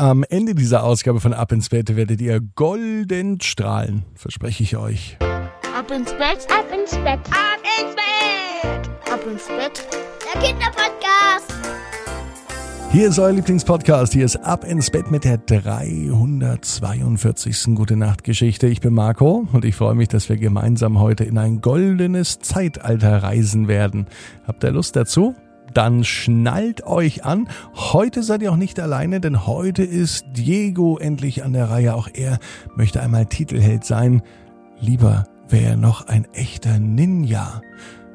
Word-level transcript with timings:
Am 0.00 0.24
Ende 0.30 0.54
dieser 0.54 0.82
Ausgabe 0.82 1.20
von 1.20 1.34
Ab 1.34 1.52
ins 1.52 1.68
Bett 1.68 1.94
werdet 1.94 2.22
ihr 2.22 2.40
golden 2.40 3.38
strahlen, 3.42 4.06
verspreche 4.14 4.62
ich 4.62 4.78
euch. 4.78 5.18
Ab 5.20 5.90
ins 5.94 6.12
Bett, 6.12 6.46
ab 6.48 6.64
ins 6.72 6.92
Bett, 6.92 7.20
ab 7.28 7.60
ins 7.78 7.94
Bett, 7.94 8.88
ab 9.12 9.20
ins 9.30 9.46
Bett. 9.46 9.86
Der 10.24 10.40
Kinderpodcast. 10.40 11.52
Hier 12.90 13.10
ist 13.10 13.18
euer 13.18 13.32
Lieblingspodcast. 13.32 14.14
Hier 14.14 14.24
ist 14.24 14.36
Ab 14.36 14.64
ins 14.64 14.90
Bett 14.90 15.10
mit 15.10 15.24
der 15.24 15.36
342. 15.36 17.74
Gute 17.74 17.96
Nacht 17.96 18.24
Geschichte. 18.24 18.68
Ich 18.68 18.80
bin 18.80 18.94
Marco 18.94 19.46
und 19.52 19.66
ich 19.66 19.74
freue 19.74 19.94
mich, 19.94 20.08
dass 20.08 20.30
wir 20.30 20.38
gemeinsam 20.38 20.98
heute 20.98 21.24
in 21.24 21.36
ein 21.36 21.60
goldenes 21.60 22.38
Zeitalter 22.38 23.22
reisen 23.22 23.68
werden. 23.68 24.06
Habt 24.46 24.64
ihr 24.64 24.70
Lust 24.70 24.96
dazu? 24.96 25.34
Dann 25.72 26.04
schnallt 26.04 26.86
euch 26.86 27.24
an. 27.24 27.48
Heute 27.74 28.22
seid 28.22 28.42
ihr 28.42 28.52
auch 28.52 28.56
nicht 28.56 28.80
alleine, 28.80 29.20
denn 29.20 29.46
heute 29.46 29.82
ist 29.82 30.24
Diego 30.32 30.98
endlich 30.98 31.44
an 31.44 31.52
der 31.52 31.70
Reihe. 31.70 31.94
Auch 31.94 32.08
er 32.12 32.38
möchte 32.74 33.00
einmal 33.00 33.26
Titelheld 33.26 33.84
sein. 33.84 34.22
Lieber 34.80 35.24
wäre 35.48 35.70
er 35.70 35.76
noch 35.76 36.06
ein 36.06 36.26
echter 36.32 36.78
Ninja. 36.78 37.60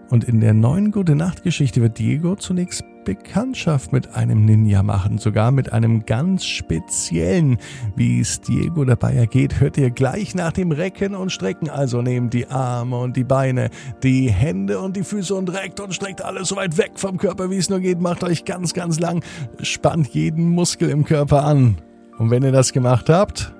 Und 0.09 0.23
in 0.23 0.39
der 0.39 0.53
neuen 0.53 0.91
Gute 0.91 1.15
Nacht 1.15 1.43
Geschichte 1.43 1.81
wird 1.81 1.97
Diego 1.99 2.35
zunächst 2.35 2.83
Bekanntschaft 3.05 3.93
mit 3.93 4.15
einem 4.15 4.43
Ninja 4.43 4.83
machen, 4.83 5.17
sogar 5.19 5.51
mit 5.51 5.71
einem 5.71 6.05
ganz 6.05 6.45
speziellen. 6.45 7.57
Wie 7.95 8.19
es 8.19 8.41
Diego 8.41 8.83
dabei 8.83 9.13
ergeht, 9.13 9.61
hört 9.61 9.77
ihr 9.77 9.91
gleich 9.91 10.35
nach 10.35 10.51
dem 10.51 10.71
Recken 10.71 11.15
und 11.15 11.31
Strecken. 11.31 11.69
Also 11.69 12.01
nehmt 12.01 12.33
die 12.33 12.47
Arme 12.47 12.97
und 12.97 13.15
die 13.15 13.23
Beine, 13.23 13.69
die 14.03 14.29
Hände 14.29 14.79
und 14.79 14.97
die 14.97 15.03
Füße 15.03 15.33
und 15.33 15.53
reckt 15.53 15.79
und 15.79 15.93
streckt 15.93 16.21
alles 16.21 16.49
so 16.49 16.57
weit 16.57 16.77
weg 16.77 16.93
vom 16.95 17.17
Körper, 17.17 17.49
wie 17.49 17.57
es 17.57 17.69
nur 17.69 17.79
geht. 17.79 18.01
Macht 18.01 18.23
euch 18.25 18.43
ganz, 18.43 18.73
ganz 18.73 18.99
lang, 18.99 19.23
spannt 19.61 20.09
jeden 20.09 20.49
Muskel 20.49 20.89
im 20.89 21.05
Körper 21.05 21.45
an. 21.45 21.77
Und 22.17 22.31
wenn 22.31 22.43
ihr 22.43 22.51
das 22.51 22.73
gemacht 22.73 23.09
habt, 23.09 23.54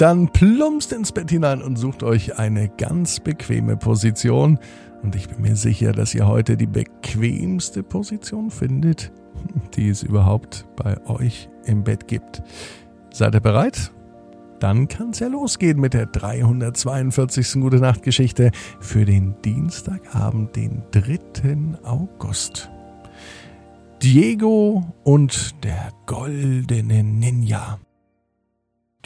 dann 0.00 0.28
plumpst 0.28 0.92
ins 0.94 1.12
Bett 1.12 1.30
hinein 1.30 1.60
und 1.60 1.76
sucht 1.76 2.02
euch 2.02 2.38
eine 2.38 2.70
ganz 2.70 3.20
bequeme 3.20 3.76
Position. 3.76 4.58
Und 5.02 5.14
ich 5.14 5.28
bin 5.28 5.42
mir 5.42 5.56
sicher, 5.56 5.92
dass 5.92 6.14
ihr 6.14 6.26
heute 6.26 6.56
die 6.56 6.66
bequemste 6.66 7.82
Position 7.82 8.50
findet, 8.50 9.12
die 9.74 9.90
es 9.90 10.02
überhaupt 10.02 10.66
bei 10.74 10.98
euch 11.06 11.50
im 11.66 11.84
Bett 11.84 12.08
gibt. 12.08 12.42
Seid 13.12 13.34
ihr 13.34 13.40
bereit? 13.40 13.92
Dann 14.58 14.88
kann 14.88 15.10
es 15.10 15.18
ja 15.18 15.28
losgehen 15.28 15.78
mit 15.78 15.92
der 15.92 16.06
342. 16.06 17.60
Gute 17.60 17.76
Nacht 17.78 18.02
Geschichte 18.02 18.52
für 18.80 19.04
den 19.04 19.34
Dienstagabend, 19.42 20.56
den 20.56 20.82
3. 20.92 21.78
August. 21.82 22.70
Diego 24.02 24.82
und 25.04 25.62
der 25.62 25.90
goldene 26.06 27.04
Ninja. 27.04 27.78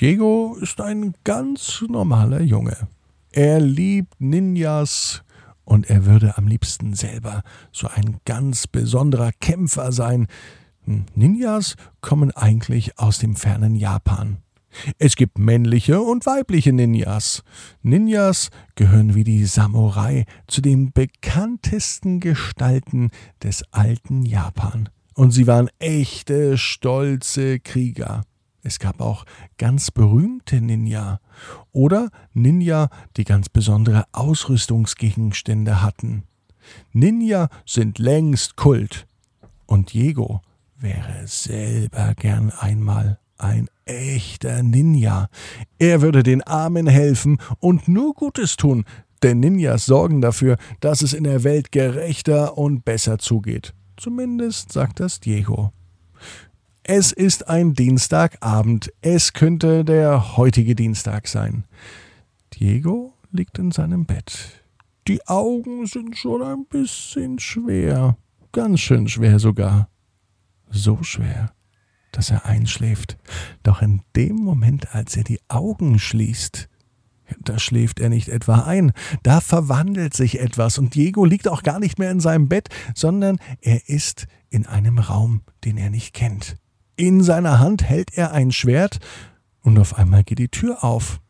Diego 0.01 0.57
ist 0.61 0.81
ein 0.81 1.15
ganz 1.23 1.85
normaler 1.89 2.41
Junge. 2.41 2.89
Er 3.31 3.61
liebt 3.61 4.21
Ninjas, 4.21 5.23
und 5.65 5.89
er 5.89 6.05
würde 6.05 6.37
am 6.37 6.47
liebsten 6.47 6.95
selber 6.95 7.43
so 7.73 7.89
ein 7.89 8.19
ganz 8.25 8.67
besonderer 8.67 9.31
Kämpfer 9.41 9.93
sein. 9.93 10.27
Hm, 10.85 11.07
Ninjas 11.15 11.77
kommen 12.01 12.31
eigentlich 12.33 12.99
aus 12.99 13.19
dem 13.19 13.37
fernen 13.37 13.75
Japan. 13.75 14.39
Es 14.99 15.15
gibt 15.15 15.39
männliche 15.39 16.01
und 16.01 16.27
weibliche 16.27 16.73
Ninjas. 16.73 17.45
Ninjas 17.83 18.51
gehören 18.75 19.15
wie 19.15 19.25
die 19.25 19.45
Samurai 19.45 20.25
zu 20.49 20.61
den 20.61 20.93
bekanntesten 20.93 22.19
Gestalten 22.19 23.11
des 23.43 23.63
alten 23.71 24.25
Japan. 24.25 24.89
Und 25.15 25.31
sie 25.31 25.47
waren 25.47 25.71
echte, 25.79 26.59
stolze 26.59 27.61
Krieger. 27.61 28.25
Es 28.67 28.79
gab 28.79 29.03
auch 29.03 29.27
ganz 29.59 29.91
berühmte 29.91 30.59
Ninja 30.63 31.21
oder 31.73 32.09
Ninja, 32.33 32.89
die 33.19 33.25
ganz 33.25 33.51
besondere 33.51 34.05
Ausrüstungsgegenstände 34.13 35.83
hatten. 35.83 36.25
Ninja 36.95 37.51
sind 37.67 37.99
längst 37.99 38.57
Kult. 38.57 39.07
Und 39.67 39.93
Diego 39.93 40.41
wäre 40.79 41.27
selber 41.27 42.15
gern 42.15 42.51
einmal 42.51 43.19
ein 43.37 43.69
echter 43.85 44.63
Ninja. 44.63 45.29
Er 45.79 46.01
würde 46.01 46.23
den 46.23 46.43
Armen 46.43 46.87
helfen 46.87 47.37
und 47.61 47.87
nur 47.87 48.15
Gutes 48.15 48.57
tun, 48.57 48.87
denn 49.23 49.41
Ninjas 49.41 49.85
sorgen 49.85 50.23
dafür, 50.23 50.57
dass 50.81 51.03
es 51.03 51.13
in 51.13 51.25
der 51.25 51.45
Welt 51.45 51.71
gerechter 51.71 52.57
und 52.57 52.87
besser 52.87 53.19
zugeht. 53.19 53.75
Zumindest 53.99 54.73
sagt 54.73 55.01
das 55.01 55.21
Diego. 55.21 55.71
Es 56.87 57.13
ist 57.13 57.49
ein 57.49 57.73
Dienstagabend. 57.73 58.93
Es 59.01 59.33
könnte 59.33 59.87
der 59.87 60.37
heutige 60.37 60.75
Dienstag 60.75 61.29
sein. 61.29 61.65
Diego 62.53 63.15
liegt 63.33 63.59
in 63.59 63.71
seinem 63.71 64.05
Bett. 64.05 64.63
Die 65.09 65.27
Augen 65.27 65.87
sind 65.87 66.19
schon 66.19 66.43
ein 66.43 66.67
bisschen 66.67 67.39
schwer. 67.39 68.19
Ganz 68.53 68.81
schön 68.81 69.09
schwer 69.09 69.39
sogar. 69.39 69.89
So 70.69 71.03
schwer, 71.03 71.55
dass 72.13 72.29
er 72.29 72.45
einschläft. 72.45 73.17
Doch 73.63 73.81
in 73.81 74.03
dem 74.15 74.37
Moment, 74.37 74.95
als 74.95 75.17
er 75.17 75.25
die 75.25 75.41
Augen 75.49 75.99
schließt, 75.99 76.69
da 77.41 77.59
schläft 77.59 77.99
er 77.99 78.11
nicht 78.11 78.29
etwa 78.29 78.65
ein, 78.65 78.93
da 79.23 79.41
verwandelt 79.41 80.13
sich 80.13 80.39
etwas 80.39 80.77
und 80.77 80.95
Diego 80.95 81.25
liegt 81.25 81.49
auch 81.49 81.63
gar 81.63 81.81
nicht 81.81 81.99
mehr 81.99 82.11
in 82.11 82.21
seinem 82.21 82.51
Bett, 82.51 82.69
sondern 82.95 83.39
er 83.63 83.89
ist 83.89 84.27
in 84.51 84.67
einem 84.67 84.99
Raum, 84.99 85.41
den 85.65 85.79
er 85.79 85.89
nicht 85.89 86.13
kennt. 86.13 86.59
In 86.97 87.23
seiner 87.23 87.59
Hand 87.59 87.83
hält 87.83 88.17
er 88.17 88.33
ein 88.33 88.53
Schwert, 88.53 88.99
und 89.63 89.79
auf 89.79 89.97
einmal 89.97 90.23
geht 90.25 90.39
die 90.39 90.49
Tür 90.49 90.85
auf. 90.85 91.21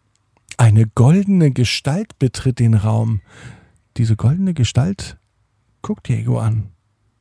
Eine 0.56 0.86
goldene 0.86 1.52
Gestalt 1.52 2.18
betritt 2.18 2.58
den 2.58 2.74
Raum. 2.74 3.20
Diese 3.96 4.16
goldene 4.16 4.54
Gestalt 4.54 5.16
guckt 5.82 6.08
Diego 6.08 6.38
an. 6.38 6.70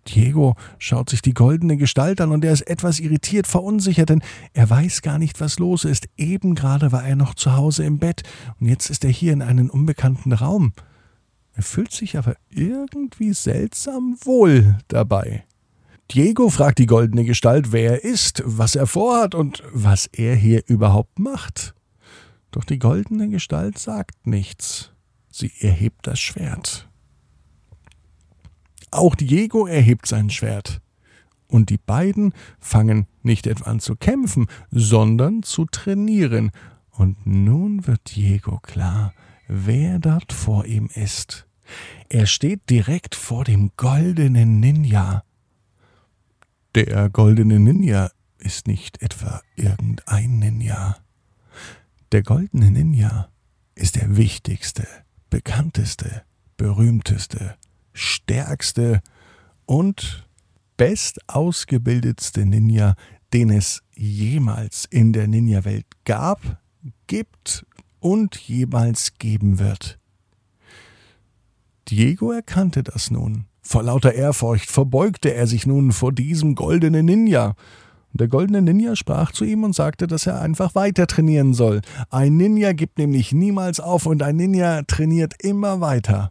Diego 0.07 0.55
schaut 0.79 1.09
sich 1.09 1.21
die 1.21 1.33
goldene 1.33 1.77
Gestalt 1.77 2.19
an 2.19 2.31
und 2.31 2.43
er 2.43 2.51
ist 2.51 2.67
etwas 2.67 2.99
irritiert, 2.99 3.47
verunsichert, 3.47 4.09
denn 4.09 4.23
er 4.53 4.69
weiß 4.69 5.01
gar 5.01 5.17
nicht, 5.17 5.39
was 5.39 5.59
los 5.59 5.85
ist. 5.85 6.07
Eben 6.17 6.55
gerade 6.55 6.91
war 6.91 7.05
er 7.05 7.15
noch 7.15 7.35
zu 7.35 7.55
Hause 7.55 7.85
im 7.85 7.99
Bett 7.99 8.23
und 8.59 8.67
jetzt 8.67 8.89
ist 8.89 9.05
er 9.05 9.11
hier 9.11 9.33
in 9.33 9.41
einem 9.41 9.69
unbekannten 9.69 10.33
Raum. 10.33 10.73
Er 11.53 11.63
fühlt 11.63 11.91
sich 11.91 12.17
aber 12.17 12.35
irgendwie 12.49 13.33
seltsam 13.33 14.17
wohl 14.23 14.77
dabei. 14.87 15.45
Diego 16.11 16.49
fragt 16.49 16.79
die 16.79 16.85
goldene 16.85 17.23
Gestalt, 17.23 17.71
wer 17.71 17.91
er 17.91 18.03
ist, 18.03 18.43
was 18.45 18.75
er 18.75 18.87
vorhat 18.87 19.35
und 19.35 19.63
was 19.71 20.07
er 20.07 20.35
hier 20.35 20.63
überhaupt 20.67 21.17
macht. 21.17 21.73
Doch 22.51 22.63
die 22.63 22.77
goldene 22.77 23.29
Gestalt 23.29 23.79
sagt 23.79 24.27
nichts. 24.27 24.91
Sie 25.31 25.51
erhebt 25.59 26.05
das 26.05 26.19
Schwert. 26.19 26.87
Auch 28.91 29.15
Diego 29.15 29.65
erhebt 29.65 30.05
sein 30.05 30.29
Schwert. 30.29 30.79
Und 31.47 31.69
die 31.69 31.79
beiden 31.79 32.33
fangen 32.59 33.07
nicht 33.23 33.47
etwa 33.47 33.71
an 33.71 33.79
zu 33.79 33.95
kämpfen, 33.95 34.47
sondern 34.69 35.41
zu 35.41 35.65
trainieren. 35.65 36.51
Und 36.91 37.25
nun 37.25 37.87
wird 37.87 38.15
Diego 38.15 38.59
klar, 38.59 39.13
wer 39.47 39.97
dort 39.97 40.31
vor 40.31 40.65
ihm 40.65 40.89
ist. 40.93 41.47
Er 42.09 42.27
steht 42.27 42.69
direkt 42.69 43.15
vor 43.15 43.43
dem 43.45 43.71
goldenen 43.77 44.59
Ninja. 44.59 45.23
Der 46.75 47.07
goldene 47.11 47.59
Ninja 47.59 48.09
ist 48.39 48.65
nicht 48.65 49.03
etwa 49.03 49.43
irgendein 49.55 50.39
Ninja. 50.39 50.97
Der 52.11 52.23
goldene 52.23 52.71
Ninja 52.71 53.29
ist 53.75 53.95
der 53.95 54.17
wichtigste, 54.17 54.87
bekannteste, 55.29 56.23
berühmteste, 56.57 57.57
stärkste 57.93 59.01
und 59.67 60.27
bestausgebildetste 60.75 62.43
Ninja, 62.43 62.95
den 63.33 63.51
es 63.51 63.83
jemals 63.93 64.85
in 64.85 65.13
der 65.13 65.27
Ninja-Welt 65.27 65.85
gab, 66.05 66.59
gibt 67.05 67.67
und 67.99 68.35
jemals 68.35 69.19
geben 69.19 69.59
wird. 69.59 69.99
Diego 71.87 72.31
erkannte 72.31 72.81
das 72.81 73.11
nun 73.11 73.45
vor 73.63 73.81
lauter 73.83 74.13
Ehrfurcht 74.13 74.69
verbeugte 74.69 75.33
er 75.33 75.47
sich 75.47 75.65
nun 75.65 75.91
vor 75.91 76.11
diesem 76.11 76.53
goldenen 76.53 77.05
Ninja. 77.05 77.55
Der 78.11 78.27
goldene 78.27 78.61
Ninja 78.61 78.95
sprach 78.95 79.31
zu 79.31 79.43
ihm 79.43 79.63
und 79.63 79.73
sagte, 79.73 80.05
dass 80.05 80.27
er 80.27 80.39
einfach 80.39 80.75
weiter 80.75 81.07
trainieren 81.07 81.55
soll. 81.55 81.81
Ein 82.11 82.37
Ninja 82.37 82.73
gibt 82.73 82.99
nämlich 82.99 83.31
niemals 83.31 83.79
auf 83.79 84.05
und 84.05 84.21
ein 84.21 84.35
Ninja 84.35 84.83
trainiert 84.83 85.33
immer 85.41 85.81
weiter. 85.81 86.29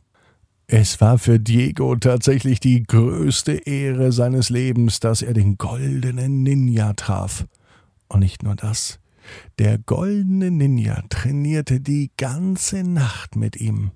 Es 0.69 1.01
war 1.01 1.19
für 1.19 1.41
Diego 1.41 1.97
tatsächlich 1.97 2.61
die 2.61 2.85
größte 2.85 3.53
Ehre 3.53 4.13
seines 4.13 4.49
Lebens, 4.49 5.01
dass 5.01 5.23
er 5.23 5.35
den 5.35 5.59
goldenen 5.59 6.43
Ninja 6.45 6.93
traf. 6.93 7.47
Und 8.09 8.21
nicht 8.21 8.43
nur 8.43 8.55
das. 8.55 9.01
Der 9.59 9.79
goldene 9.79 10.51
Ninja 10.51 11.03
trainierte 11.09 11.81
die 11.81 12.11
ganze 12.17 12.85
Nacht 12.85 13.37
mit 13.37 13.57
ihm. 13.57 13.91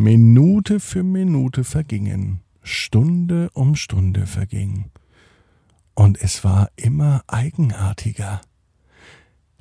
Minute 0.00 0.78
für 0.78 1.02
Minute 1.02 1.64
vergingen, 1.64 2.40
Stunde 2.62 3.50
um 3.52 3.74
Stunde 3.74 4.28
verging. 4.28 4.92
Und 5.96 6.22
es 6.22 6.44
war 6.44 6.70
immer 6.76 7.24
eigenartiger. 7.26 8.40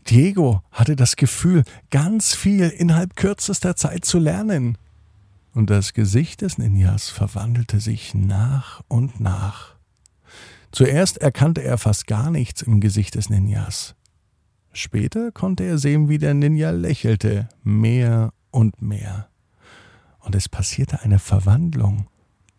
Diego 0.07 0.61
hatte 0.69 0.95
das 0.95 1.15
Gefühl, 1.15 1.63
ganz 1.89 2.35
viel 2.35 2.69
innerhalb 2.69 3.15
kürzester 3.15 3.75
Zeit 3.75 4.05
zu 4.05 4.19
lernen. 4.19 4.77
Und 5.55 5.71
das 5.71 5.93
Gesicht 5.93 6.41
des 6.41 6.59
Ninjas 6.59 7.09
verwandelte 7.09 7.79
sich 7.79 8.13
nach 8.13 8.83
und 8.87 9.19
nach. 9.19 9.73
Zuerst 10.71 11.17
erkannte 11.17 11.63
er 11.63 11.79
fast 11.79 12.05
gar 12.05 12.29
nichts 12.29 12.61
im 12.61 12.79
Gesicht 12.79 13.15
des 13.15 13.31
Ninjas. 13.31 13.95
Später 14.71 15.31
konnte 15.31 15.63
er 15.63 15.79
sehen, 15.79 16.09
wie 16.09 16.19
der 16.19 16.35
Ninja 16.35 16.69
lächelte, 16.69 17.49
mehr 17.63 18.33
und 18.51 18.83
mehr. 18.83 19.29
Und 20.27 20.35
es 20.35 20.49
passierte 20.49 21.03
eine 21.03 21.19
Verwandlung, 21.19 22.07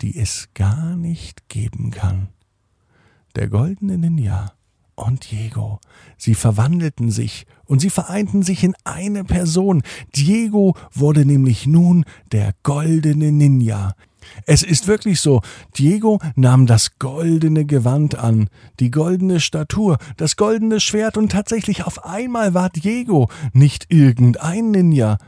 die 0.00 0.18
es 0.18 0.48
gar 0.54 0.96
nicht 0.96 1.50
geben 1.50 1.90
kann. 1.90 2.28
Der 3.36 3.48
goldene 3.48 3.98
Ninja 3.98 4.52
und 4.94 5.30
Diego, 5.30 5.78
sie 6.16 6.34
verwandelten 6.34 7.10
sich 7.10 7.46
und 7.66 7.80
sie 7.80 7.90
vereinten 7.90 8.42
sich 8.42 8.64
in 8.64 8.74
eine 8.84 9.22
Person. 9.22 9.82
Diego 10.16 10.76
wurde 10.94 11.26
nämlich 11.26 11.66
nun 11.66 12.06
der 12.32 12.54
goldene 12.62 13.32
Ninja. 13.32 13.92
Es 14.46 14.62
ist 14.62 14.86
wirklich 14.86 15.20
so, 15.20 15.42
Diego 15.76 16.20
nahm 16.36 16.64
das 16.64 16.98
goldene 16.98 17.66
Gewand 17.66 18.14
an, 18.14 18.48
die 18.80 18.90
goldene 18.90 19.40
Statur, 19.40 19.98
das 20.16 20.36
goldene 20.36 20.80
Schwert 20.80 21.18
und 21.18 21.32
tatsächlich 21.32 21.84
auf 21.84 22.06
einmal 22.06 22.54
war 22.54 22.70
Diego 22.70 23.28
nicht 23.52 23.92
irgendein 23.92 24.70
Ninja. 24.70 25.18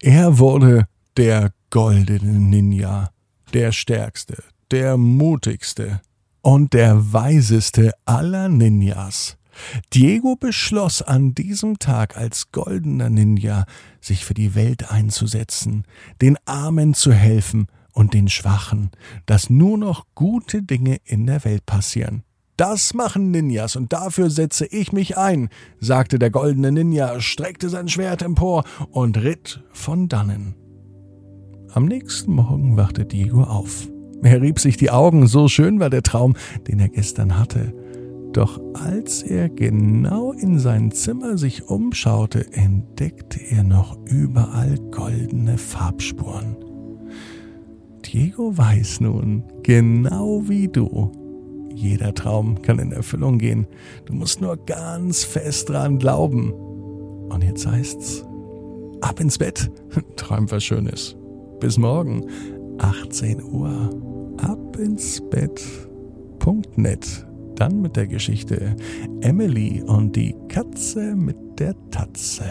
Er 0.00 0.38
wurde 0.38 0.86
der 1.16 1.50
goldene 1.70 2.32
Ninja, 2.32 3.10
der 3.54 3.70
stärkste, 3.70 4.42
der 4.70 4.96
mutigste 4.96 6.00
und 6.42 6.72
der 6.72 7.12
weiseste 7.12 7.92
aller 8.04 8.48
Ninjas. 8.48 9.36
Diego 9.92 10.36
beschloss 10.36 11.02
an 11.02 11.34
diesem 11.34 11.78
Tag 11.78 12.16
als 12.16 12.50
goldener 12.50 13.10
Ninja, 13.10 13.66
sich 14.00 14.24
für 14.24 14.34
die 14.34 14.54
Welt 14.54 14.90
einzusetzen, 14.90 15.84
den 16.20 16.36
Armen 16.44 16.94
zu 16.94 17.12
helfen 17.12 17.66
und 17.92 18.14
den 18.14 18.28
Schwachen, 18.28 18.90
dass 19.26 19.50
nur 19.50 19.78
noch 19.78 20.06
gute 20.14 20.62
Dinge 20.62 20.98
in 21.04 21.26
der 21.26 21.44
Welt 21.44 21.66
passieren. 21.66 22.22
Das 22.56 22.94
machen 22.94 23.30
Ninjas 23.30 23.76
und 23.76 23.92
dafür 23.92 24.28
setze 24.28 24.66
ich 24.66 24.92
mich 24.92 25.16
ein, 25.16 25.48
sagte 25.78 26.18
der 26.18 26.30
goldene 26.30 26.72
Ninja, 26.72 27.20
streckte 27.20 27.68
sein 27.68 27.88
Schwert 27.88 28.22
empor 28.22 28.64
und 28.90 29.16
ritt 29.18 29.62
von 29.72 30.08
dannen. 30.08 30.59
Am 31.72 31.84
nächsten 31.84 32.32
Morgen 32.32 32.76
wachte 32.76 33.04
Diego 33.04 33.44
auf. 33.44 33.88
Er 34.22 34.42
rieb 34.42 34.58
sich 34.58 34.76
die 34.76 34.90
Augen, 34.90 35.28
so 35.28 35.46
schön 35.46 35.78
war 35.78 35.88
der 35.88 36.02
Traum, 36.02 36.34
den 36.66 36.80
er 36.80 36.88
gestern 36.88 37.38
hatte. 37.38 37.72
Doch 38.32 38.60
als 38.74 39.22
er 39.22 39.48
genau 39.48 40.32
in 40.32 40.58
sein 40.58 40.90
Zimmer 40.90 41.38
sich 41.38 41.68
umschaute, 41.68 42.52
entdeckte 42.52 43.40
er 43.40 43.62
noch 43.62 43.96
überall 44.06 44.74
goldene 44.90 45.58
Farbspuren. 45.58 46.56
Diego 48.04 48.56
weiß 48.56 49.00
nun, 49.00 49.44
genau 49.62 50.42
wie 50.48 50.66
du, 50.66 51.12
jeder 51.72 52.14
Traum 52.14 52.62
kann 52.62 52.80
in 52.80 52.90
Erfüllung 52.90 53.38
gehen. 53.38 53.68
Du 54.06 54.14
musst 54.14 54.40
nur 54.40 54.56
ganz 54.56 55.22
fest 55.22 55.68
dran 55.68 56.00
glauben. 56.00 56.52
Und 56.52 57.44
jetzt 57.44 57.64
heißt's, 57.64 58.24
ab 59.00 59.20
ins 59.20 59.38
Bett, 59.38 59.70
träum 60.16 60.50
was 60.50 60.64
Schönes. 60.64 61.16
Bis 61.60 61.76
morgen, 61.76 62.24
18 62.78 63.42
Uhr. 63.42 63.90
Ab 64.38 64.78
ins 64.78 65.20
Bett.net. 65.28 67.26
Dann 67.56 67.82
mit 67.82 67.96
der 67.96 68.06
Geschichte 68.06 68.74
Emily 69.20 69.82
und 69.86 70.16
die 70.16 70.34
Katze 70.48 71.14
mit 71.14 71.36
der 71.58 71.74
Tatze. 71.90 72.44